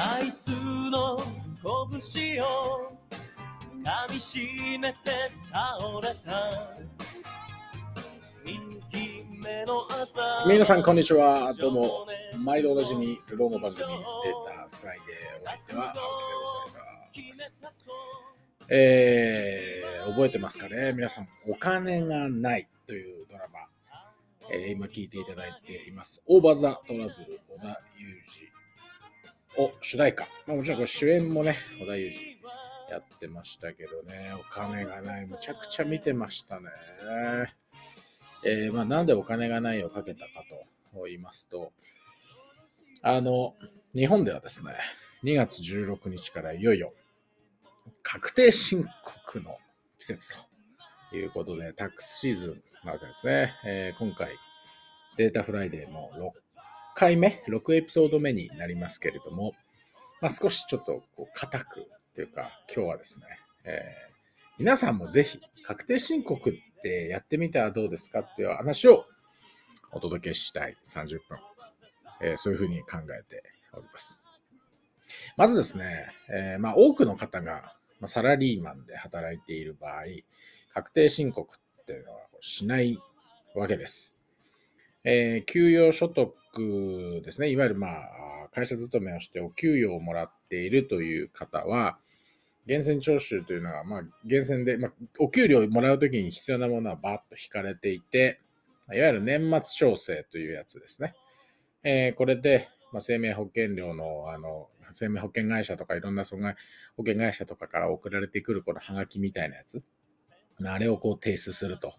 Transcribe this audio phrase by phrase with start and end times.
[0.00, 0.50] あいつ
[0.92, 1.18] の
[1.60, 2.92] 拳を
[3.82, 4.96] 噛みしめて
[5.50, 6.76] 倒れた
[8.44, 11.52] 右目の朝皆さん、こんにちは。
[11.54, 12.06] どうも、
[12.38, 13.98] 毎度おなじみ、ローの番組、デー
[14.70, 18.72] タフライデー、お相手は、青木でございます。
[18.72, 23.58] えー、覚えてますかね皆さん、お金がないというドラマ、
[24.52, 26.22] えー今聞いていただいています。
[26.28, 27.10] オーバーザトラブル、
[27.48, 28.47] 小田裕二
[29.90, 30.26] 主題歌。
[30.46, 36.66] まあ、もちろんこれ主演もね、小田裕二やってましたけどね、お金がない、むちゃくちゃ見てましたね。
[38.44, 40.44] えーまあ、なんでお金がないをかけたか
[40.92, 41.72] と言いますと、
[43.00, 43.54] あの、
[43.94, 44.72] 日本ではですね、
[45.24, 46.92] 2月16日からいよいよ
[48.02, 48.84] 確定申
[49.24, 49.56] 告の
[50.00, 50.34] 季節
[51.08, 53.54] ということで、タックスシーズンなわけですね。
[53.64, 54.36] えー今回、
[55.16, 56.30] データフライデーの6
[56.94, 59.54] 回目、6エピソード目になりますけれども、
[60.20, 63.22] まあ、少しちょっとこう硬くというか、今日はですね、
[63.64, 64.08] えー
[64.58, 66.52] 皆さんもぜひ確定申告っ
[66.82, 69.04] てやってみたらどうですかっていう話を
[69.92, 71.38] お届けしたい30分、
[72.20, 74.18] えーそういうふうに考えております。
[75.36, 80.02] まずですね、えーまあ、多くの方がサラリーマンで働いている場合、
[80.74, 82.98] 確定申告っていうのはしない
[83.54, 84.17] わけです。
[85.10, 91.98] えー給与所得ですね、いわゆる、まあ、会社勤めをしてお給与をもらっているという方は、
[92.66, 98.42] 源泉徴収というのは、まあ、源泉で、まあ、お給料をもらうときに必要なものはバーッと引かれていて、
[98.92, 101.14] いわゆる年末調整というやつですね。
[101.84, 106.54] えーこれで、まあ、生命保険料の、あの、生命保険会社とかいろんな損害
[106.98, 109.82] 保険会社とかから送られてくるこのハガキみたいなやつ。
[110.66, 111.94] あれをこう提出すると。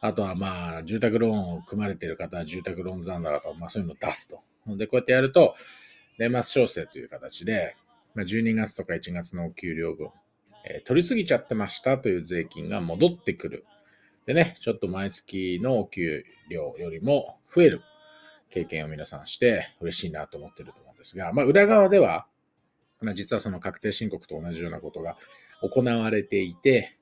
[0.00, 4.40] あとはまあ、住宅ローンを組まれている方は住宅ローン残高とか、まあそういうのを出すと。
[4.76, 5.54] で、こうやってやると、
[6.18, 7.76] 年末調整という形で、
[8.14, 10.08] まあ、12月とか1月のお給料分、
[10.64, 13.64] えー取りすぎちゃってましたという税金が戻ってくる。
[14.26, 17.82] でね、ちょっと毎月のお給料よりも増える
[18.50, 22.26] 経験を皆さんして嬉しいなと思ってると思うんですが、まあ裏側では、
[23.00, 25.16] まあ、実はその確定申告と同じようなことが
[25.62, 26.96] 行われていて、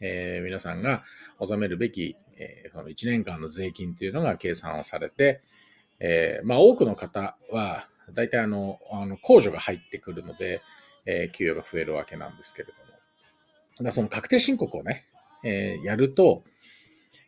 [0.00, 1.02] えー皆さんが
[1.38, 5.40] 納めるべき、えその1年間の税金というのが計算をされて、
[6.00, 10.62] えーまあ多くの方は、大体あの、あの控除が入ってくるので、
[11.06, 13.84] えー給与が増えるわけなんですけれども。
[13.84, 15.06] だその確定申告をね、
[15.44, 16.44] えーやると、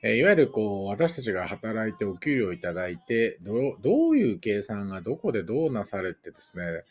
[0.02, 6.84] えーいわゆるこう、私たちが働いてお給料をいただいて、どうどういう計算がどこでどうなされてですね、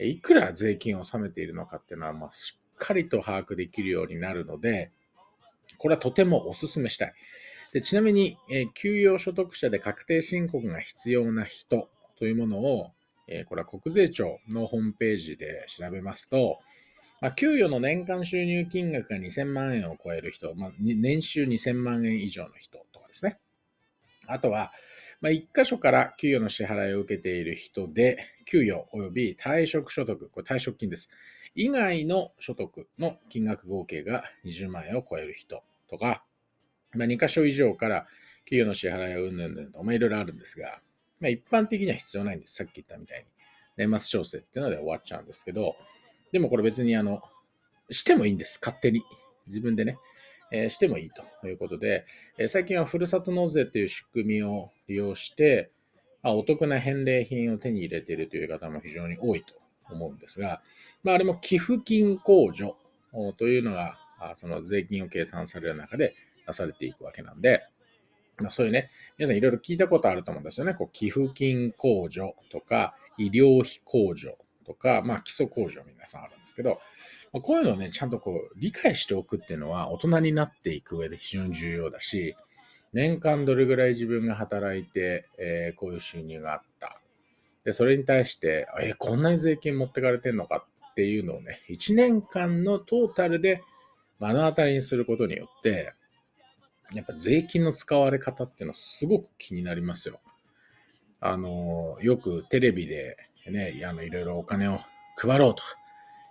[0.00, 4.90] いくら税金を納めているのかっていうのは、まあ、しっかりと把握できるようになるので、
[5.78, 7.14] これはとてもお勧めしたい。
[7.72, 11.88] でちなみに、えー給与所得者で確定申告が必要な人
[12.18, 12.90] というものを、
[13.28, 16.58] えーこれは国税庁のホームページで調べますと、
[17.20, 23.38] まあ、給与の年間収入金額が2000万円を超える人、まあ、年収2000万円以上の人とかですね。
[24.26, 24.72] あとは、
[25.20, 31.10] まあ、1箇所から給与の支払いを受けている人で、給与及び退職所得、これ退職金です。
[31.54, 36.24] 以外の所得の金額合計が20万円を超える人とか、
[36.94, 38.06] まあ、2箇所以上から
[38.46, 40.80] 給与の支払いをうんぬんぬんと、まあ、いろいろあるんですが、
[41.20, 42.54] まあ、一般的には必要ないんです。
[42.54, 43.24] さっき言ったみたいに。
[43.76, 45.76] 年末調整っていうので終わっちゃうんですけど、
[46.32, 47.22] でもこれ別にあの、
[47.90, 48.58] してもいいんです。
[48.62, 49.02] 勝手に。
[49.46, 49.98] 自分でね、
[50.52, 52.04] えーしてもいいということで、
[52.38, 55.70] えー最近はふるさと納税という仕組みを利用して、
[56.22, 59.54] まあ、お得な返礼品を手に入れているという方も非常に多いと
[59.90, 60.60] 思うんですが、
[61.02, 62.76] まあ、あれも寄付金控除
[63.38, 63.98] というのが、
[64.34, 66.14] その税金を計算される中で
[66.50, 67.62] 出されていくわけなんで、
[68.38, 70.74] まあ、そういうね、皆さんいろいろ聞いたことあると思うんですよね。
[70.74, 74.36] こう寄付金控除とか、医療費控除
[74.66, 76.80] とか、まあ、基礎控除皆さんあるんですけど、
[77.32, 82.36] まこういうのをね、ちゃんとこう理解しておくっていうのは大人になっていく上で非常に重要だし、
[82.92, 87.00] 年間どれぐらい自分が働いて、えーこういう収入があった。
[87.64, 93.62] で、それに対して、えーこんなに税金持ってかれてんのかっていうのをね、1年間のトータルで
[94.18, 95.94] 目の当たりにすることによって、
[96.92, 100.20] やっぱ税金の使われ方っていうのはすごく気になりますよ。
[101.20, 103.16] あの、よくテレビで
[103.48, 104.80] ね、あの、いろいろお金を
[105.16, 105.62] 配ろうと、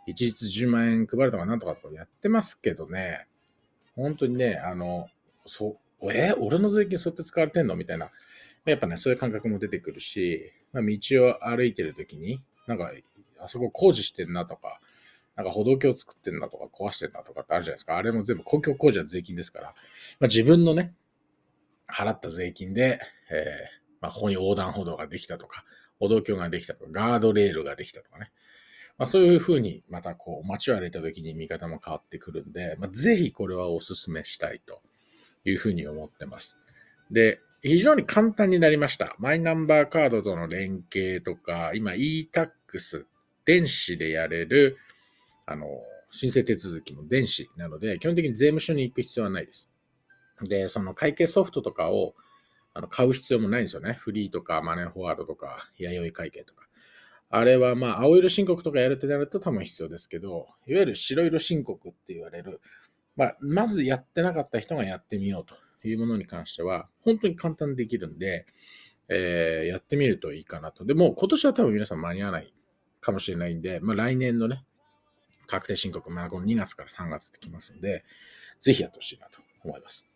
[0.08, 3.28] 一律10万円配るとかなんとかとかやってますけどね、
[3.96, 5.08] 本当にね、あの、
[5.46, 8.10] そう、え俺の税金そうやって使われてんのみたいな、
[8.66, 10.98] やっぱね、そういう感覚も出てくるし、まあ、道
[11.28, 12.92] を歩いてるときに、なんか、
[13.40, 14.80] あそこ工事してんなとか、
[15.40, 17.96] なんか歩道橋作ってんなとか壊してんなとかってあるじゃないですか。
[17.96, 19.68] あれも全部公共工事は税金ですから、
[20.20, 20.94] まあ、自分のね、
[21.88, 23.00] 払った税金で、
[23.32, 25.64] えーまあ、ここに横断歩道ができたとか、
[25.98, 28.34] 歩道橋ができたとか、ガードレールができたとかね。
[28.98, 34.82] まあ、そういうふうにまたこう街を歩いた時に見方も変わってくるんで、まあ、ぜひこれはお勧めしたいと
[35.46, 36.58] いうふうに思ってます。
[37.12, 39.16] で、非常に簡単になりました。
[39.20, 43.06] マイナンバーカードとの連携とか、今 e-tax、
[43.46, 44.78] 電子でやれる、
[45.50, 45.66] あの、
[46.12, 49.72] 申請手続きも電子なので、基本的に税務署に行く必要はないです。
[50.44, 52.14] で、その会計ソフトとかを
[52.74, 53.94] あの買う必要もないんですよね。
[53.94, 56.68] フリーとかマネーフォワードとか、弥生会計とか。
[57.32, 62.62] あれはまあ、青色申告とかやるってなると多分必要ですけど、いわゆる白色申告って言われる、
[63.16, 68.46] まあ、まずやってなかった人がやってみようというものに関しては、本当に簡単にできるんで、
[69.10, 70.86] えー、やってみるといいかなと。
[70.86, 72.54] でも、今年は多分皆さん間に合わない
[73.02, 74.64] かもしれないんで、まあ、来年のね、
[75.50, 78.06] 確定申告、まあ、この2月から3月ってきますんで、
[78.60, 80.08] ぜひやってほしいなと思います。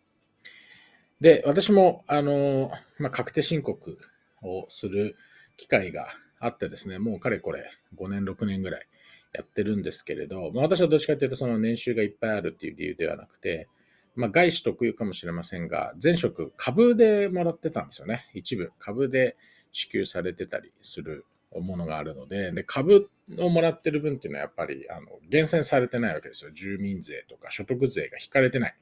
[1.20, 3.98] で、私も、あの、まあ、確定申告
[4.42, 5.16] をする
[5.56, 6.08] 機会が
[6.38, 8.86] あってですね、もうかれこれ5年、6年ぐらい
[9.32, 13.68] やってるんですけれど、まあ、私はどっちかというとその年収がいっぱいあるっていう理由ではなくて、
[14.14, 18.30] まあ、外資特有かもしれませんが、前職株でもらってたんですよね。
[18.34, 19.36] 一部株で
[19.72, 21.26] 支給されてたりする
[21.60, 26.50] ものがあるので、で株をもらってる分っていうのはやっぱりあの厳選されてないわけですよ。
[26.52, 28.76] 住民税とか所得税が引かれてない。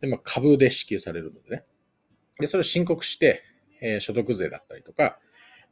[0.00, 1.64] で、まあ、株で支給されるのでね。
[2.40, 3.42] で、それを申告して、
[3.80, 5.18] えー、所得税だったりとか、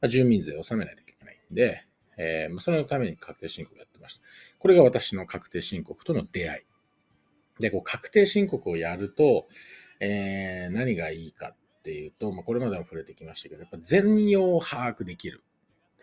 [0.00, 1.86] まあ、住民税を納めないといけないんで、
[2.16, 4.24] えー、まあ、それのために確定申告やってました。
[4.58, 6.64] これが私の確定申告との出会
[7.58, 7.62] い。
[7.62, 9.46] で、こう確定申告をやると、
[10.00, 15.42] えー、何がいいかっていうと、まあ、これまでも触れてきましたけど、やっぱ全容を把握できる。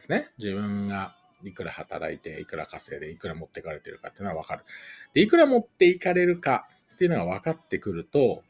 [0.03, 0.27] ですね。
[0.37, 4.65] 自分がいくら働いて、いくら稼いで、いくら持っていかれてるかっていうのはわかる。
[5.13, 8.43] で、いくら持っていかれるかっていうのが分かってくると、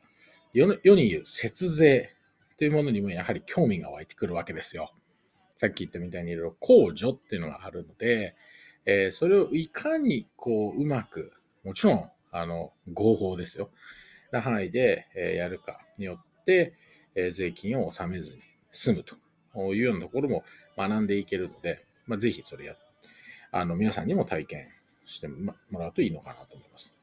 [0.54, 2.14] 世に言う節税
[2.58, 4.92] というものにもやはり興味が湧いてくるわけですよ。
[5.58, 8.36] さっき言ったみたいにいろいろ控除っていうのがあるので、
[8.86, 11.32] えー、それをいかにこううまく、
[11.64, 13.70] もちろん、あの、合法ですよ。
[14.32, 16.74] な範囲で、えやるかによって、
[17.16, 18.42] え税金を納めずに
[18.72, 19.16] 済むと
[19.56, 20.44] いうようなところも
[20.78, 22.76] 学んでいけるので、まあ、ぜひそれや、
[23.52, 24.68] あの、皆さんにも体験
[25.06, 26.94] してもらうといいのかなと思います。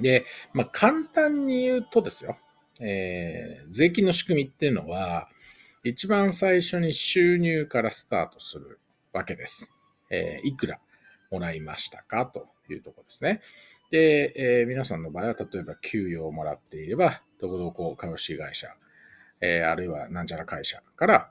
[0.00, 2.36] で、まあ、簡単に言うとですよ、
[2.80, 5.28] えー、税金の仕組みっていうのは、
[5.82, 8.80] 一番最初に収入からスタートする
[9.12, 9.70] わけです。
[10.10, 10.80] えー、いくら
[11.30, 13.42] もらいましたかというところですね。
[13.90, 18.68] で、えー、皆さんの場合は、例えば給与をもらっていれば、どこどこ株式会社、
[19.40, 21.30] えー、あるいはなんちゃら会社から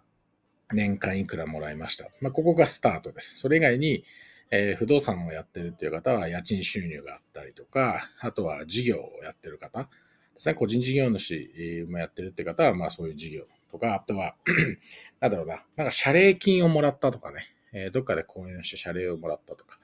[0.74, 2.08] 年間いくらもらいました。
[2.22, 3.38] まあ、ここがスタートです。
[3.38, 4.04] それ以外に、
[4.52, 9.90] えー、不動産をやってるっていう方は家賃収入があったりとか、あとは事業をやってる方
[10.34, 14.36] ですね、個人事業主もやってるって方は、まあそういう事業とか、あとは
[15.22, 19.80] なんだろうな、なんか謝礼金をもらったとかね、えー、どっかで購入して謝礼をもらったとか、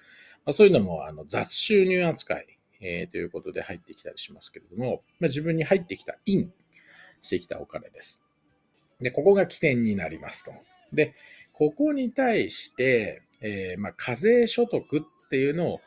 [0.45, 6.51] まあ、そういうのもあの雑収入扱い、えー、ということで入ってきたりしますけれども、まあ、自分に入ってきた、イン
[7.21, 8.21] してきたお金です。
[9.01, 10.53] で、ここが起点になりますと。
[10.93, 11.13] で、
[11.53, 15.81] ここに対して、えー、まあ、課税所得っていうのを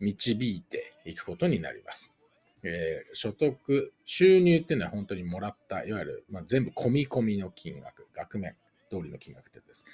[0.00, 2.14] 導いていくことになります。
[2.62, 8.56] えー、所得、収入っていうのは本当にもらった、いわゆる、まあ、全部込み込みの金額、額面
[8.90, 9.84] 通りの金額ってやつです。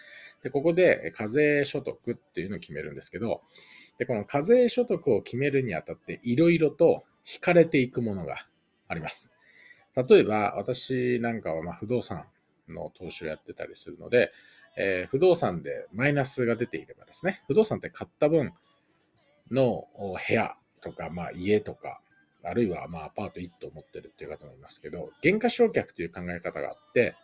[0.42, 3.42] で、ここで課税所得っていうのを決めるんですけど、
[3.98, 8.46] で、この課税所得を決めるにあたって、いろいろと引かれていくものが
[8.88, 9.32] あります。
[9.94, 12.24] 例えば、私なんかはま不動産
[12.68, 14.32] の投資をやってたりするので、
[14.76, 18.52] えー、不動産でマイナスが出ていればですね、不動産って買った分
[19.50, 22.00] の部屋とか、まあ、家とか、
[22.44, 27.14] あるいはまあアパート1棟持ってるっていう方もいますけど、減価償却という考え方があって、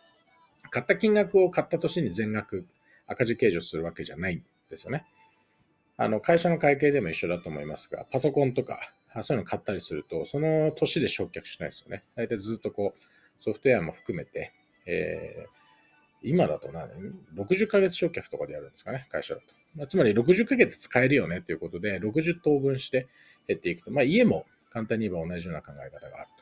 [0.69, 2.65] 買った金額を買った年に全額
[3.07, 5.05] 赤字計上するわけじゃないんですよね。
[5.97, 8.79] あの、会社の会計でも一緒だと思いますが、パソコンとか、
[9.23, 12.03] そういうの買ったりすると、その年で償却しないですよね。
[12.15, 12.99] 大体ずっとこう、
[13.41, 14.53] ソフトウェアも含めて、
[14.89, 16.89] えー、今だと何
[17.35, 19.47] ?60 ヶ月償却とかでやるんですかね、会社だと。
[19.75, 23.07] まあ、つまり60ヶ月使えるよねということで、60等分して
[23.47, 23.91] 減っていくと。
[23.91, 26.39] まあ、家も簡単に言えば同じような考え方があると。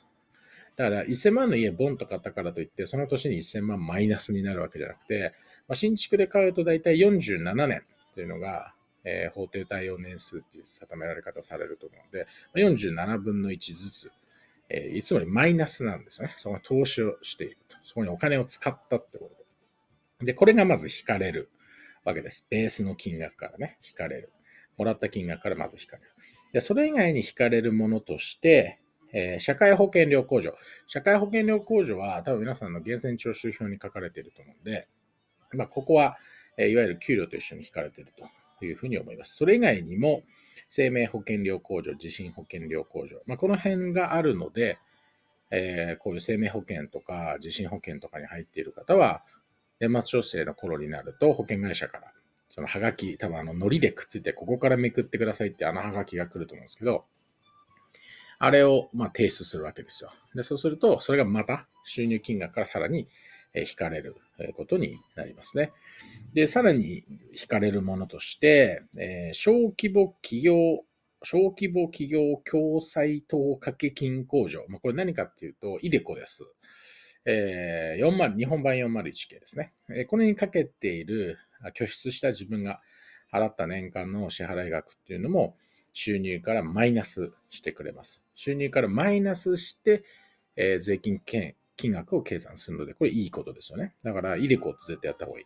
[0.77, 5.33] だから1000万の家ボンと買ったからといって、その年に1000万マイナスになるわけじゃなくて、
[5.67, 7.81] まあ、新築で買うと大体47年
[8.13, 8.73] というのが、
[9.03, 14.11] えー、法定対応年数っていう定められ方されると思うので、47分の1ずつ、
[14.69, 16.33] えー、つまりマイナスなんですよね。
[16.37, 17.77] その投資をしていると。
[17.83, 19.31] そこにお金を使ったってこ
[20.19, 20.25] とで。
[20.25, 21.49] で、これがまず引かれる
[22.03, 22.45] わけです。
[22.49, 24.31] ベースの金額からね、引かれる。
[24.77, 26.09] もらった金額からまず引かれる。
[26.53, 28.79] で、それ以外に引かれるものとして、
[29.13, 30.53] えー、社会保険料控除。
[30.87, 34.87] 社会保険料控除は多分皆さんの源泉徴収票に書かれていると思うんで、
[35.53, 36.17] まあ、ここは、
[36.57, 38.13] えー、いわゆる給料と一緒に引かれている
[38.59, 39.35] というふうに思います。
[39.35, 40.23] それ以外にも、
[40.69, 44.79] 生命保険料控除、地震保険料控除、まあ、この辺があるので、
[45.51, 49.23] えー、こういう生命保険とか地震保険とかに入っている方は、
[49.79, 52.11] 年末調整の頃になると保険会社から
[52.57, 57.05] そのハガキ、多分あの、糊でくっついて、ここからめくってくださいってあのハガキが来ると思うんですけど、
[58.39, 60.09] あれを、まあ、提出するわけですよ。
[60.33, 63.07] で、そうすると、それがまた収入金額からさらに
[63.53, 64.15] 引かれる
[64.53, 65.71] ことになりますね。
[66.33, 67.03] で、さらに
[67.39, 70.83] 引かれるものとして、えー、小規模企業、
[71.23, 74.65] 小規模企業共済等掛け金控除。
[74.69, 76.43] まあ、これ何かっていうと、イデコです。
[77.25, 79.73] えー、40日本版401系ですね。
[79.89, 81.37] えー、これにかけている
[81.73, 82.79] 拠出した自分が
[83.33, 85.57] 払った年間の支払い額っていうのも
[85.91, 88.21] 収入からマイナスしてくれます。
[88.35, 90.03] 収入からマイナスして、
[90.55, 91.19] えー、税金
[91.77, 93.95] 金額を計算するので、これいいことですよね。
[94.03, 95.45] だから、イデコって絶対やった方がいい。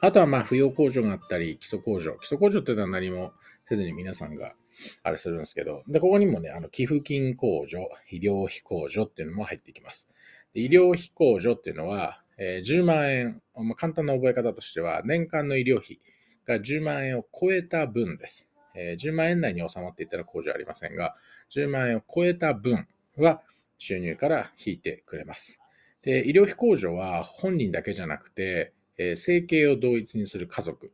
[0.00, 2.12] あとは、まあ、扶養控除があったり、基礎控除。
[2.20, 3.32] 基礎控除っていうのは何も
[3.68, 4.54] せずに皆さんが
[5.02, 10.08] あれするんですけど、で、ここにもね、あの、寄付金控除、医療費控除っていうのも入ってきます。
[10.52, 16.00] で医療費控除っていうのは、えー、10万円、まあ、簡単な覚え方としては、年間の医療費
[16.46, 18.48] が10万円を超えた分です。
[18.74, 21.14] えー、10万円内に収まっていたら控除ありませんが、
[21.50, 23.40] 10万円を超えた分は
[23.78, 25.58] 収入から引いてくれます。
[26.02, 30.92] で、医療費控除は本人だけじゃなくて、えー、生計を同一にする家族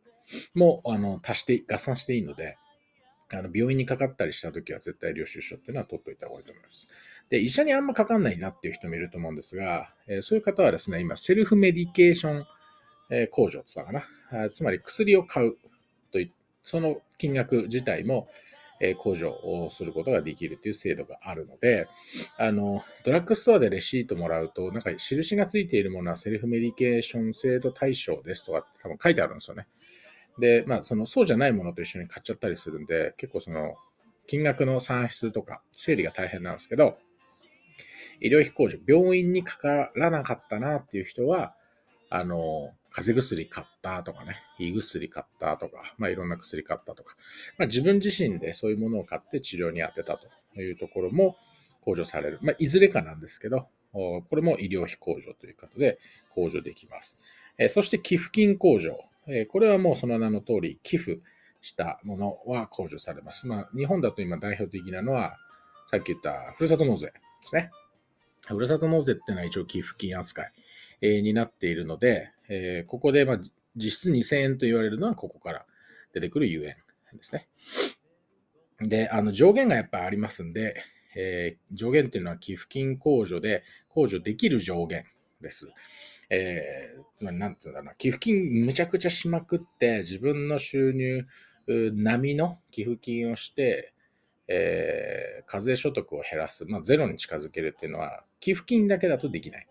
[0.55, 2.57] もあの足して、合算していいので、
[3.33, 6.89] あの病院にかかったりしたときは絶対領収書っていうのは取っておいた方がいいと思います。
[7.29, 12.47] で、医者にあんまかかんないなっていう人もいると思うんですが、えー、そういう方はですね、今、セルフメディケーション、
[13.11, 14.51] えー、控除って言ったかな？
[14.51, 15.57] つまり薬を買う
[16.13, 16.33] とい
[16.63, 18.29] その金額自体も、
[18.81, 21.87] え、控除をすることができるという制度があるので、
[22.39, 29.67] あの、ドラッグストアでレシートもらうと、なんか印がついているものはセルフメディケーション制度対象ですとか多分書いてあるんですよね。
[30.39, 33.75] で、まあ、その、そうじゃないものと一緒に買っちゃったりするんで、結構その、
[34.27, 36.97] 金額の算出とか、整理が大変なんですけど、
[38.21, 41.55] 医療費控除、病院にかからなかったなっていう人は、
[42.11, 47.17] あの、風邪薬買ったとかね、胃薬買ったとか、まあいろんな薬買ったとか、
[47.59, 50.19] まあ自分自身でそういうものを買って治療に当てた
[50.55, 51.37] というところも
[51.87, 52.39] 控除される。
[52.43, 55.99] まあいずれかなんですけど、これも医療費控除ということで
[56.35, 57.19] 控除できます。
[57.59, 58.99] えそして寄付金控除。
[59.27, 61.21] えこれはもうその名の通り寄付
[61.61, 63.47] したものは控除されます。
[63.47, 65.37] まあ日本だと今代表的なのは、
[65.87, 67.13] さっき言ったふるさと納税で
[67.45, 67.71] すね。
[68.47, 70.53] ふるさと納税っていうのは一応寄付金扱い、
[71.03, 73.39] になっているので、えここでま
[73.77, 75.67] 実質2000円と言われるのはここから
[76.13, 76.77] 出てくるゆえ
[77.15, 77.49] んですね。
[78.81, 80.77] で、あの上限がやっぱありますんで、
[81.17, 83.63] えー、上限っていうのは寄付金控除で
[83.95, 85.05] 控除できる上限
[85.41, 85.69] です。
[86.31, 91.27] えー、つまり何て言うんだろうな、寄付金むちゃくちゃしまくって自分の収入
[91.67, 93.93] 並みの寄付金をして、
[94.49, 99.67] えー、課税所得を減らす、まあ、ゼロに近づけるっていうのは、寄付金だけだとできない、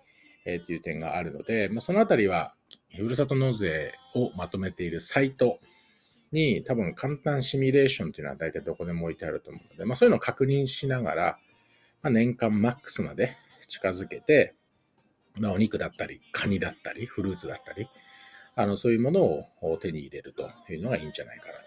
[0.45, 2.53] えー、という点があるので、まあ、そのあたりは、
[2.95, 5.57] ふるさと納税をまとめているサイト
[6.31, 11.39] に、多分簡単シミュレーションというのは大体どこでも置いてあると思うので、まあ、そういうのを確認しながら、
[12.01, 13.35] まあ、年間マックスまで
[13.67, 14.55] 近づけて、
[15.37, 17.87] まあ、お肉だったり、カニだったり、フルーツだったり、
[18.55, 21.59] あの、そういうものを手に入れるというのがいいんじゃないかなと。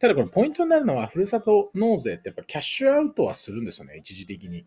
[0.00, 4.66] ただこれポイントになるのは、ふるさと納税ってやっぱキャッシュアウトはするんですよね、一時的に。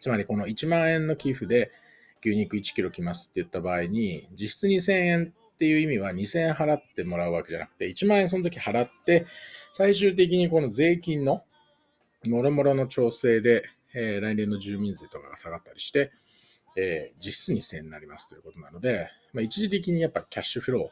[0.00, 1.70] つまりこの1万円の寄付で
[2.24, 9.26] 牛肉1キロ来ますって言った場合に、実質2000円っていう意味は2000円払ってもらうわけじゃなくて、1万円その時払って、
[9.72, 11.42] 最終的にこの税金の
[12.24, 13.64] もろもろの調整で、
[13.94, 16.12] えー、来年の住民税とかが下がったりして、
[16.76, 20.90] えー、実質2000円になりますということなので、まあ、一時的にやっぱキャッシュフロ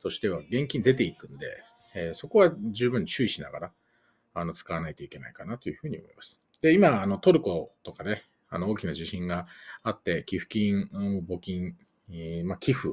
[0.00, 1.56] ーとしては現金出ていくんで、
[1.94, 3.72] えー、そこは十分注意しながら
[4.34, 6.40] あの使わないといけないかなというふうに思います。
[6.62, 9.46] で、今、あのトルコとかね、あの大きな地震が
[9.82, 10.88] あって、寄付金、
[11.26, 11.76] 募金、
[12.10, 12.90] えー、まあ、寄付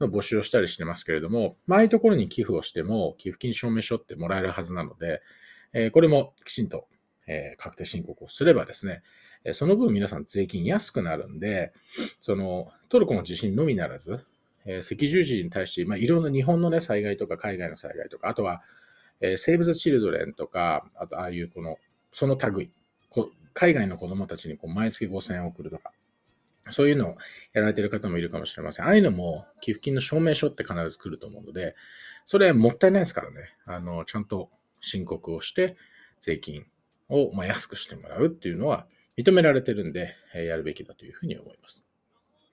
[0.00, 5.22] の募集をしたりしてますけれども、まああいうところに寄付をしても、寄付金証明書ってもらえるはずなので、
[5.72, 6.86] えー、これもきちんと、
[7.26, 9.02] えー、確定申告をすればですね、
[9.52, 11.72] その分皆さん税金安くなるんで、
[12.20, 14.24] そのトルコの地震のみならず、
[14.66, 18.62] え赤十字に対して、まあ、いろんな日本のね、災害とか海外の災害とか、あとは、
[19.20, 21.78] えー、セーブ・ザ・チルドレンとか、あとああいうこの、
[22.12, 22.70] その類、
[23.58, 25.90] 海外の子供たちにこう毎月5000円送るとか、
[26.70, 27.16] そういうのを
[27.54, 28.84] やられてる方もいるかもしれません。
[28.84, 31.74] ああいうのも寄付金の証明書って必ず来ると思うので、
[32.24, 33.36] それはもったいないですからね。
[33.66, 34.48] あの、ちゃんと
[34.80, 35.76] 申告をして、
[36.20, 36.66] 税金
[37.08, 38.86] をま安くしてもらうっていうのは、
[39.16, 41.84] 認められてるんで、えやるべきだというふうに思います。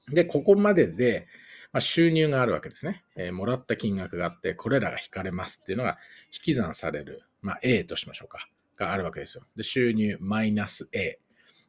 [0.09, 1.27] で、ここまでで、
[1.71, 5.99] ま、収入があるわけですね、えー、もらった金額があって、これらが引かれますっていうのが
[6.33, 9.43] 引き算される、まあ、A としましょうか、があるわけですよ。
[9.55, 11.19] で、収入マイナス A。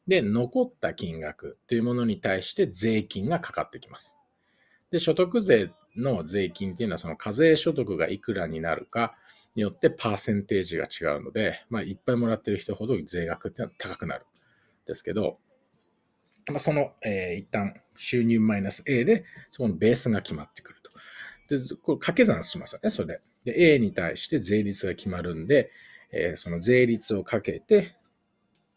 [0.06, 4.16] で、残った金額というものに対して税金がかかってきます。
[4.90, 9.16] で、所得税の税金っていうのは、その課税所得がいくらになるか
[9.54, 14.26] によってパーセンテージが違うので、まあ、いっぱいもらってる人ほど税額っていうのは高くなるん
[14.86, 15.38] ですけど、
[16.48, 20.92] まあ、その、えー、一旦収入マイナス A で、そこのベースが決まってくると。
[21.48, 23.20] で、これ掛け算しますよね、それで。
[23.44, 25.70] で、A に対して税率が決まるんで、
[26.12, 27.96] えー、その税率をかけて、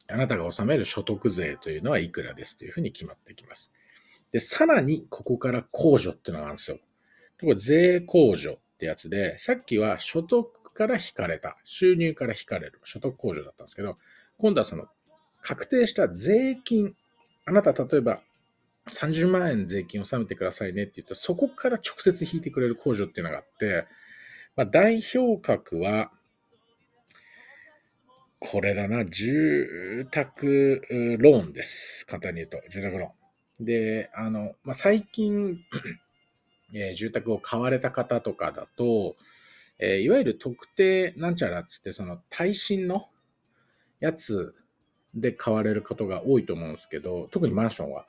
[0.08, 3.72] あなたが納める所得税というのはいくらですというふうに決まってきます。
[4.32, 6.80] で、さらにここから控除っていうのがあるんですよ。
[7.42, 13.98] これ税控除ってやつで、さっきは所得から引かれた、収入から引かれる所得控除だったんですけど、
[14.38, 14.86] 今度はその
[15.42, 16.94] 確定した税金、
[17.46, 18.22] あなた例えば
[18.90, 23.86] 30万円税金を納めてくださいねって言うと、そこから直接引いてくれる控除っていうのがあって、
[24.56, 26.12] まあ、代表格は、
[28.40, 30.82] これだな、住宅
[31.20, 32.06] ローンです。
[32.08, 33.66] 簡単に言うと、住宅ローン。
[33.66, 35.60] で、あの、まあ、最近
[36.74, 39.18] えー、住宅を買われた方とかだと、
[39.80, 43.08] えー、いわゆる特定なんちゃらっつって、その耐震の
[44.00, 44.56] やつ
[45.16, 48.06] で買われることが多いと思うんですけど、特にマンションは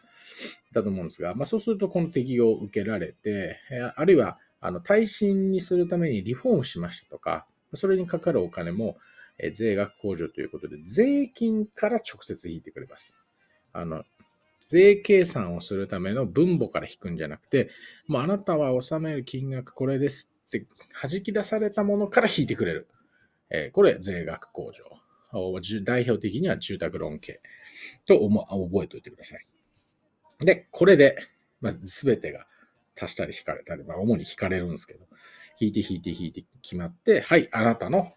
[0.73, 8.97] だと思うんですが、まあ、そうするとこの適用を受けられて、えー、あるいはあの耐震にするためにリフォームしましたとか、それにかかるお金も
[9.43, 13.19] え税額控除ということで、税金から直接引いてくれます。
[13.73, 14.05] あの、
[14.69, 17.71] 税計算をするための分母から引くんじゃなくて、
[18.07, 20.67] もうあなたは納める金額これですって
[21.03, 22.89] 弾き出されたものから引いてくれる。
[23.51, 24.85] えー、これ、税額控除。
[25.85, 27.41] 代表的には住宅ローン系
[28.05, 30.45] と思覚えておいてください。
[30.45, 31.17] で、これで、
[31.61, 32.47] まあ、全てが
[33.01, 35.07] 足したり引かれたり、まあ、主に引かれるんですけど、
[35.61, 38.13] 引いて引いて引いて決まって、はい、あなたの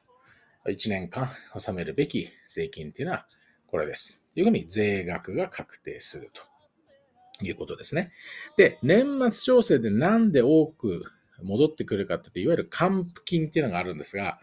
[0.65, 3.26] 1年間納めるべき税金っていうのは
[3.67, 4.23] これです。
[4.34, 6.41] というふうに税額が確定すると
[7.45, 8.10] いうことですね。
[8.58, 11.06] で、年末調整でなんで多く
[11.41, 14.39] 戻ってくるかっていいわゆる還付金っていうのがあるんですが、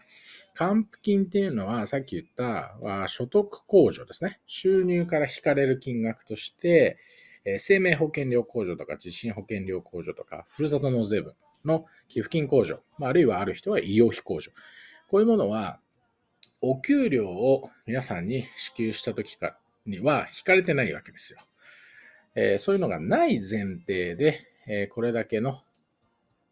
[0.53, 4.39] 還付金っていうのは、さっき言った所得控除ですね。
[4.45, 6.97] 収入から引かれる金額として、
[7.57, 11.33] 生命保険料控除とか地震保険料控除とか、ふるさと納税分
[11.65, 14.51] の寄付金控除、あるいはある人は医療費控除。
[15.09, 15.79] こういうものは、
[16.61, 21.39] お給料を皆さんに支給した時かには引かれてないわけですよ。
[22.35, 25.61] えー、そういうのがない前提で、えー、これだけの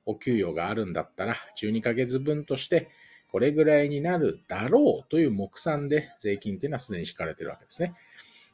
[0.05, 2.89] お給与があるんだったら、12ヶ月分として
[3.31, 7.93] これぐらいになるだろうという目算で税金っていうのはすでに引かれてるわけですね。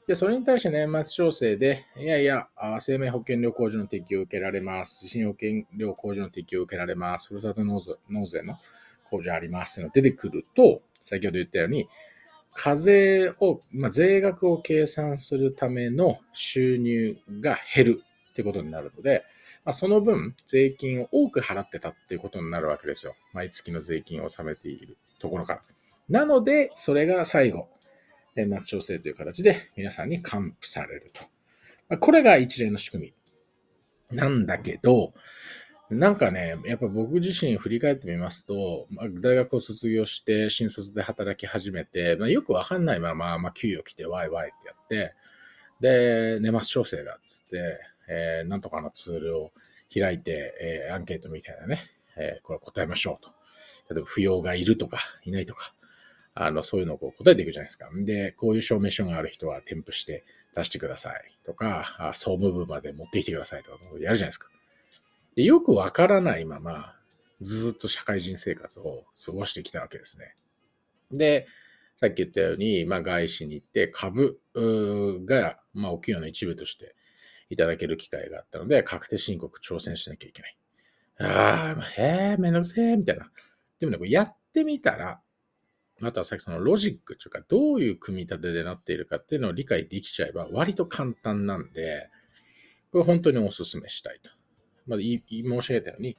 [0.08, 2.48] で、それに対して年末調整で、いやいや、
[2.80, 5.00] 生命保険料控除の適用を受けられます。
[5.00, 7.30] 地震保険料控除の適用を受けられます。
[7.30, 7.80] ふるさと納
[8.28, 8.60] 税の
[9.20, 9.82] 控除あります。
[9.82, 11.88] の出てくると、先ほど言ったように、
[12.54, 19.24] 課税を、まあ、税額を計算するための収入が減るってことになるので、
[19.66, 23.16] まあ、その分、税金を多く払ってたっていうことになるわけですよ。
[23.34, 25.62] 毎月の税金を納めているところから。
[26.08, 27.68] なので、それが最後、
[28.36, 31.24] 年末調整という形で皆さんに還付されると。
[31.90, 33.14] まあ、これが一連の仕組
[34.12, 35.14] みなんだけど、
[35.90, 45.16] なんかね、やっぱ僕自身振り返ってみますと、まあ、大学を卒業して新卒で働き始めて、まあ、よくわかんないまま、まあ、給与来てワイワイってやって、
[45.82, 49.52] で、年末調整だっつって、えー、なんとかのツールを
[49.94, 51.80] 開いて、えー、アンケートみたいなね、
[52.18, 53.32] えー、これ答えましょうと。
[53.94, 55.74] 例えば、扶養がいるとか、いないとか、
[56.34, 57.90] あの、そういうのをこう答えていくじゃないですか。
[57.94, 60.24] で、こういう証明書がある人は添付して
[60.56, 64.50] 出してくださいとか、あ総務部まで持ってきてくださいとか、やるじゃないですか。
[65.36, 66.96] で、よくわからないまま、
[67.42, 70.36] ずっと社会人生活を過ごしてきたわけですね。
[71.12, 71.48] で、
[71.96, 74.40] さっき言ったように、まあ、外資に行って株
[75.26, 76.96] が、まあ、お給与の一部として
[77.50, 80.58] いただける機会があったので、確定申告挑戦しなきゃいけない。
[81.20, 83.30] ああ、へえ、めんどくせえ、みたいな。
[83.80, 85.22] でもね、これやってみたら、
[86.02, 92.10] あとはさっきそのロジックというか、どういう組み立てでなっているかっていうのを理解できちゃえば、割と簡単なんで、
[92.92, 94.30] これ本当にお勧めしたいと。
[94.88, 95.22] まあ、申
[95.62, 96.18] し上げたように、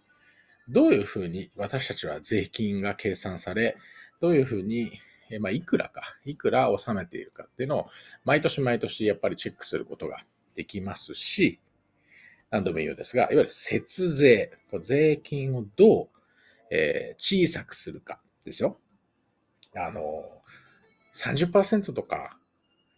[0.69, 3.77] どういうふうに私たちは税金が計算され、
[4.21, 4.93] どういうふうに、
[5.41, 7.87] まあ、いくらか、いくら納めているかっていうのを、
[8.25, 10.25] 毎年毎年やっぱりチェックすることが
[10.55, 11.61] できますし、
[12.51, 16.09] 何度も言うですが、いわゆる節税、税金をどう、
[16.71, 18.79] えー、小さくするかですよ。
[19.75, 20.25] あの、
[21.13, 22.37] 30%とか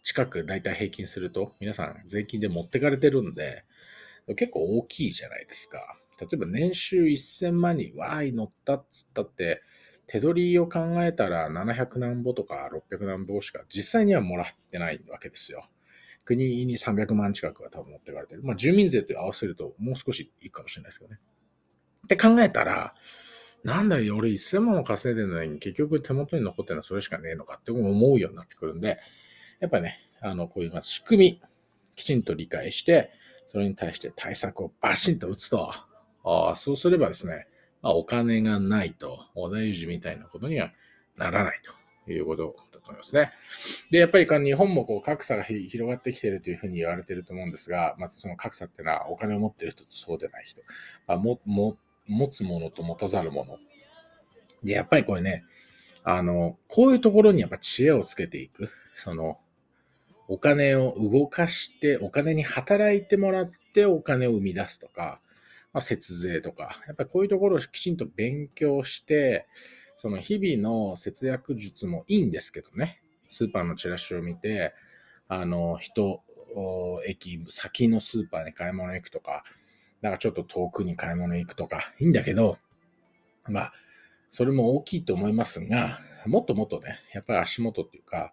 [0.03, 3.63] 近くだいたい平均すると、皆さん税金で持ってかれてるんで、
[4.35, 5.97] 結構大きいじゃないですか。
[6.19, 9.61] 例えば年収1000万にわーい乗ったっつったって、
[10.07, 15.69] 手取りを考えたら700何ぼとか600何ぼしか実際にはもらってないわけですよ。
[16.25, 18.41] 国に300万近くは多分持ってかれてる。
[18.43, 21.19] まあ住民税と合わせるともう少しいいかもしれないですけどね。
[22.05, 22.95] って考えたら、
[23.63, 28.97] なんだよ、俺1000万も稼いでるのに結局手元に残ってるのはそれしかねえのかって思うようになってくるんで、
[29.59, 31.41] やっぱね、あの、こういう仕組み、
[31.95, 33.11] きちんと理解して、
[33.51, 35.71] それに対して対策をバシンと打つと、
[36.23, 37.47] あそうすればですね、
[37.81, 40.71] まあ、お金がないと、小田裕二みたいなことには
[41.17, 41.59] ならない
[42.05, 43.31] ということだと思いますね。
[43.89, 50.61] で、やっぱり日本もこう格差が広がってきているというふうに言われていると思うんですが、まずその格差っていうのはお金を持っている人とそうでない人、
[51.07, 51.75] まあ、もも
[52.07, 53.57] 持つものと持たざるもの。
[54.63, 55.43] で、やっぱりこれね、
[56.03, 58.69] あの、こういうところにやっぱ知恵をつけていく。
[58.95, 59.39] その、
[60.29, 65.19] お金を動かして、お金に働いてもらってお金を生み出すとか、
[65.73, 69.47] まあ、節税とか、やっぱりこういうところをきちんと勉強して、
[69.97, 74.73] その日々の節約術もいいんですけどね、スーパーのチラシを見て、
[75.27, 76.21] あの、人、
[77.07, 79.43] 駅、先のスーパーに買い物行くとか、
[80.01, 82.59] なんかちょっと遠くに買い物行くとか、いいんだけど、
[83.47, 83.73] まあ、
[84.29, 88.31] それも大きいと思いますが、もっともっとね、やっぱり足元っていうか、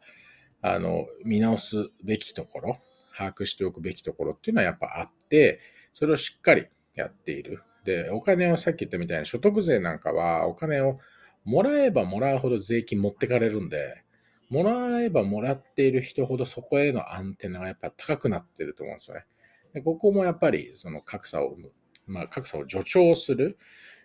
[0.75, 2.79] あの、見直すべきところ、
[3.17, 5.61] 把握しておくべきところっていうのはやっぱあって、
[5.95, 7.63] それをしっかりやっている。
[7.85, 10.99] で、お金をさっき言ったみたいに所得税なんかはお金を
[11.45, 14.03] もらえばもらうほど税金持ってかれるんで、
[14.51, 19.25] もらえばもらっている人ほどそこへのアンテナがやっぱ高くなってると思うんですよね。
[19.73, 21.73] でここもやっぱりその格差を生む、
[22.07, 23.57] まあ格差を助長する、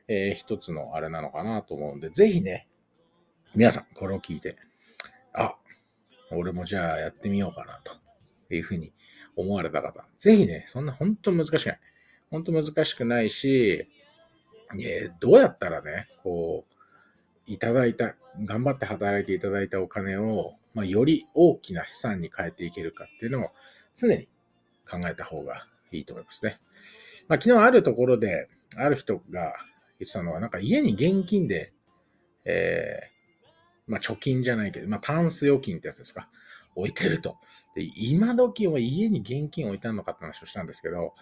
[0.08, 2.67] えー、一つのあれなのかなと思うんで、ぜひね、
[3.56, 4.58] 皆さんこれを聞いて、
[5.34, 5.56] あ、
[6.35, 8.93] 俺もじゃあやってみようかなというふうに
[9.35, 11.79] 思われた方、ぜひね、そんな本当難しくない。
[12.29, 13.87] 本当難しくないし、
[14.79, 16.73] えどうやったらね、こう、
[17.45, 18.15] いただいた、
[18.45, 23.49] 頑張って働いていただいたお金を、まあ、より大きな資産に変えていけるかっていうのを
[23.93, 24.29] 常に
[24.89, 26.59] 考えた方がいいと思いますね。
[27.27, 29.55] まあ、昨日あるところで、ある人が
[29.99, 31.73] 言ってたのは、なんか家に現金で、
[32.45, 33.11] え
[33.87, 36.29] まあ、貯金じゃないけど、まあ、タンス預金ってやつですか。
[36.75, 37.37] 置いてると。
[37.75, 41.13] で、今時は家に現金置いてあるのかって話をしたんですけど、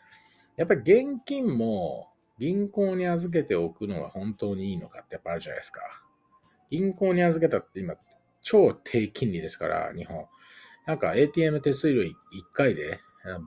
[0.57, 5.81] やっぱり現金も銀行に預けておくのが本当にいいのかってやっぱあるじゃないですか。
[6.69, 7.95] 銀行に預けたって今、
[8.41, 10.25] 超低金利ですから、日本。
[10.85, 12.13] なんか ATM 手数料1
[12.53, 12.99] 回で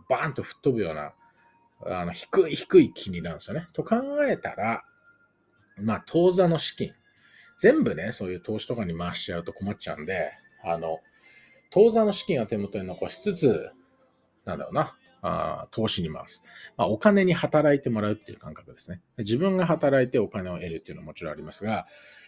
[0.08, 1.12] バーンと吹っ飛ぶような、
[1.86, 3.68] あの、低い低い金利なんですよね。
[3.72, 3.96] と考
[4.26, 4.84] えたら、
[5.80, 6.92] まあ、当座の資金。
[7.62, 10.32] 全部ね、そういう投資とかに回しちゃうと困っちゃうんで、
[10.64, 10.98] あの、
[11.70, 13.70] 当座の資金を手元に残しつつ、
[14.44, 16.42] なんだろうな、あ投資に回す。
[16.76, 19.00] まあ、お金に働いてもらうっていう感覚ですね。
[19.18, 21.86] 自分が働いてお金を得るっていうのはもちろんありますが、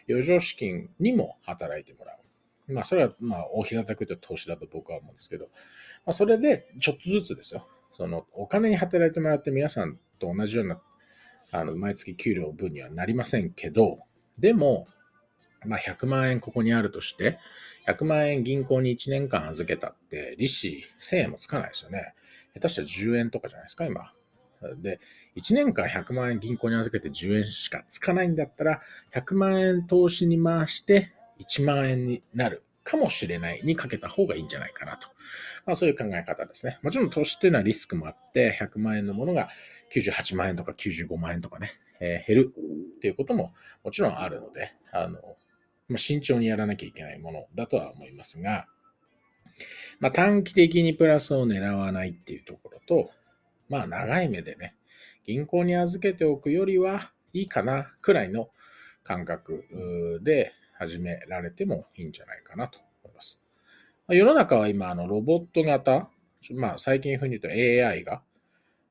[0.08, 2.12] 余剰資金にも働いてもら
[2.68, 2.72] う。
[2.72, 5.46] まあ、それは、まあ、大平たく言うと投資だと僕は思うんですけど、
[6.06, 7.66] まあ、それで、ちょっとずつですよ。
[7.90, 10.80] その、お金に働いてもらって皆さんと同じような、
[11.50, 13.98] あの、毎月給料分にはなりませんけど、
[14.38, 14.86] でも、
[15.66, 17.38] まあ、100万円ここにあるとして、
[17.86, 22.14] 100万円銀行に1年間預けたって、利子1000円もつかないですよね。
[22.54, 24.12] 下手したら10円とかじゃないですか、今。
[24.76, 25.00] で、
[25.36, 28.80] 1年間100万円銀行に預けて10円しかつかないんだったら、
[29.12, 35.08] 100万円投資に回して1万円になるかもしれないにかけた方がいいんじゃないかなと。
[35.66, 36.78] まあそういう考え方ですね。
[36.82, 39.48] もちろん投資っていうのはリスクもあって、100万円のものが
[39.92, 42.54] 98万円とか95万円とかね、えー、減る
[42.98, 45.18] っていうことももちろんあるので、あの、
[45.88, 48.66] まあ、慎重にやらなきゃいけないものだとは思いますが、
[50.00, 53.10] まあ、短期的にプラスを狙わないっていうところと、
[53.68, 54.74] まあ長い目でね、
[55.26, 58.48] 銀行に預けておくよりはいいかなくらいの
[59.02, 63.40] 感覚で始められてもいいんじゃないかなと思います。
[64.08, 66.08] 世の中は今、あのロボット型、
[66.52, 68.22] まあ最近風に言うと AI が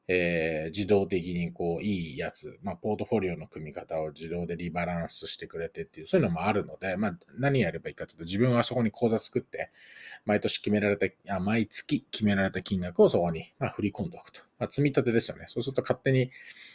[0.08, 9.72] えー、自動的にこう、いいやつ、まあ、ポートフォリオの組み方を自動でリバランスしてくれてっていう、そういうのもあるので、まあ、何やればいいかというと、自分はそこに口座作って、
[10.26, 14.42] 毎年決められた、あ毎月決められた金額をそこに、まあ、振り込んでおくと。
[14.60, 15.46] まあ、積み立てですよね。
[15.48, 16.32] そうすると勝手に、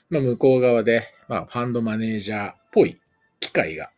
[0.09, 2.99] まあ、向こう側で、まあ、ファンドマネージャーっぽい
[3.41, 3.91] 機械が、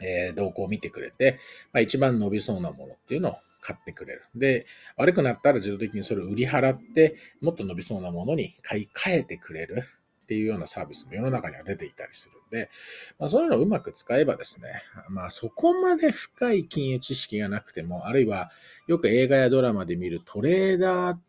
[0.00, 1.38] えー、動向を見てくれて、
[1.72, 4.22] まあ、一番伸びそうなものっていうのを買ってくれる。
[4.34, 4.66] で、
[4.96, 9.84] 悪くなったら自動的にそれを売り払って、もっと伸びそうなものに買い替えてくれる
[10.24, 12.70] っていうようなサービスも世の中には出ていたりするんで、
[13.18, 18.50] まあ、そういうのをうまく使えばですね、まあそこまで深い金融知識がなくても、あるいは
[18.86, 21.20] よく映画やドラマで見るトレーダーっ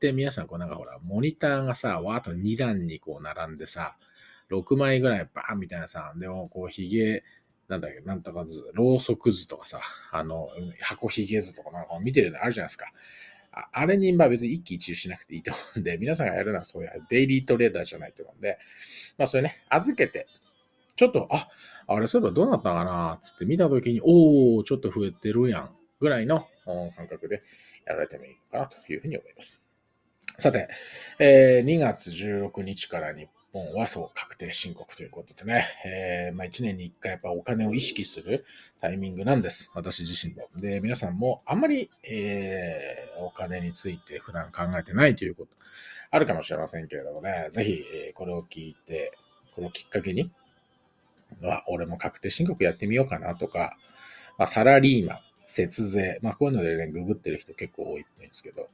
[0.00, 3.96] て皆さんこうなんかほら、モニターがさ、わーっと2段にこう並んでさ、
[4.50, 7.22] 6枚ぐらいバーンみたいなさ、でもこうヒゲ、
[7.68, 9.80] なんだっけ、なんとか図、ろうそく図とかさ、
[10.12, 10.48] あの、
[10.80, 12.86] 箱ヒゲ図とかなんか見てるのあるじゃないですか。
[13.52, 18.58] ああれにまあ別に一喜一憂しなくていいと思うんで、 皆さんがやるのはそういうデイリートレーダーじゃないと思うんで、
[19.16, 20.26] まあそれね、預けて、
[20.96, 21.48] ちょっと、あ、
[21.86, 26.46] あれそういえばどうなったかなつって見たときに、おー、ちょっと増えてるやん、ぐらいの
[26.96, 27.42] 感覚で
[27.86, 29.62] やられてもいいかなというふうに思います。
[30.38, 30.68] さて、
[31.20, 38.44] えー、2月16日から日本はそう確定申告ということでね、えー、まあ、1年に1回やっぱお金を意識する
[38.80, 39.70] タイミングなんです。
[39.74, 40.48] 私自身も。
[40.56, 45.48] で、皆さんもあんまり、えー、お金について普段考えてないということ
[46.10, 49.12] あるかもしれませんけれどもね、ぜひ、えこれを聞いて、
[49.54, 50.32] このきっかけに、
[51.42, 53.76] あ、俺も確定申告やってみようかなとか、
[54.38, 58.68] まあ、サラリーマン、節税、まあこういうのでね、ググってる人結構多いっぽいんですけど、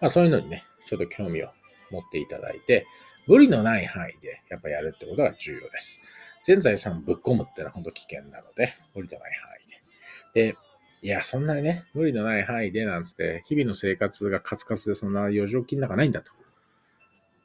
[0.00, 1.48] まあそういうのにね、ちょっと興味を
[1.90, 2.86] 持っていただいて、
[3.26, 6.00] 無理のない範囲でやっぱやるってことが重要です。
[6.44, 10.52] 全財産ぶっ込むってのは本当危険なので、無理のない範囲で。
[10.52, 10.56] で、
[11.02, 16.30] いや、そんなにね、無理のない範囲でなんつって、日々の生活がカツカツでそんな余剰金なんかないんだと。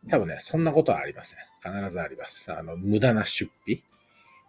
[0.10, 1.40] 多分ね、そんなことはありません。
[1.64, 2.52] 必ずあります。
[2.52, 3.84] あの、無駄な出費。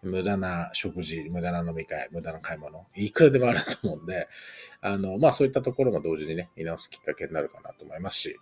[0.03, 4.29] 無駄な食事、無駄な飲み会、無駄な買い物、いくらでもあると思うんで、
[4.81, 8.41] あの、まあそういったところも同時にね、見直すきっかけになるかなと思いますし、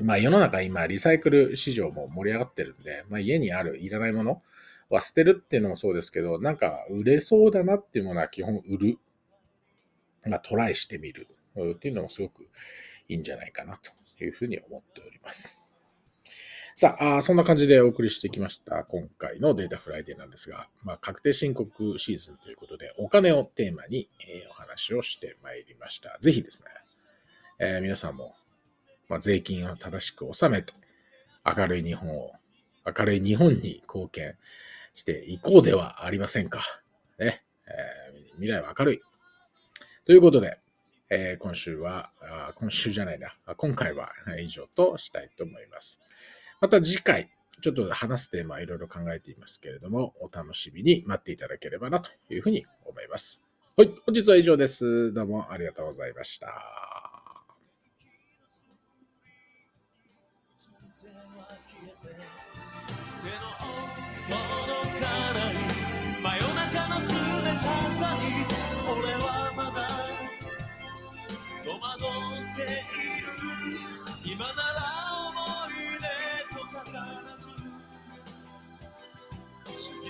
[0.00, 4.42] まあ世の中今リサイクル市場も盛り上がってるんで、まあ家にあるいらないもの
[4.90, 8.98] は捨てるっていうのもそうですけど、なんか売れそうだなっていうものは基本売る。
[10.26, 11.28] まあトライしてみる
[11.74, 12.48] っていうのもすごく
[13.08, 13.78] いいんじゃないかな
[14.18, 15.60] というふうに思っております。
[16.74, 18.84] さあそんな感じでお送りしてきました。
[18.84, 26.16] 今回のデータフライデーなんですが、まあ、確定申告シーズンということで、お金をテーマに、えー、お話をしてまいりました。
[26.20, 26.68] ぜひですね、
[27.58, 28.34] えー、皆さんも、
[29.12, 30.72] まあ、税金を正しく納めて、
[31.44, 32.32] 明るい日本を、
[32.86, 34.36] 明るい日本に貢献
[34.94, 36.62] していこうではありませんか。
[37.18, 39.00] ねえー、未来は明るい。
[40.06, 40.58] ということで、
[41.10, 46.00] えー、今週はあ、今週じゃないな、今回は以上としたいと思います。
[46.62, 47.28] また次回、
[47.60, 53.44] ちょっと話すテーマいろいろ考えていますけれども、お楽しみに待っていただければなというふうに思います。
[53.76, 55.12] はい、本日は以上です。
[55.12, 56.91] どうもありがとうございました。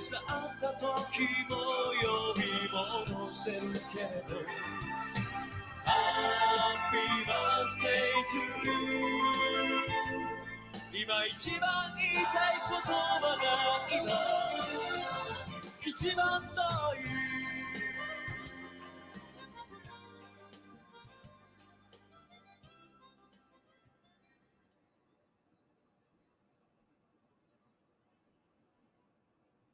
[0.02, 0.20] 去っ
[0.60, 0.90] た時
[1.48, 1.56] も
[2.02, 3.60] 呼び戻せる
[3.92, 4.34] けど
[5.84, 9.61] Happy birthday to you
[10.94, 12.92] 今一番言いたい言葉
[13.24, 13.40] が
[13.88, 14.12] 今
[15.80, 16.60] 一番遠
[16.96, 17.31] い